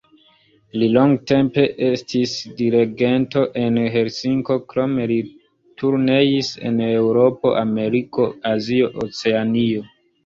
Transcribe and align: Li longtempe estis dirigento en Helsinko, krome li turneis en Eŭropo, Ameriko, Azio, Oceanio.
Li 0.83 0.85
longtempe 0.93 1.65
estis 1.87 2.31
dirigento 2.61 3.43
en 3.65 3.77
Helsinko, 3.97 4.57
krome 4.73 5.05
li 5.13 5.19
turneis 5.83 6.53
en 6.71 6.83
Eŭropo, 6.89 7.55
Ameriko, 7.65 8.29
Azio, 8.55 8.93
Oceanio. 9.07 9.91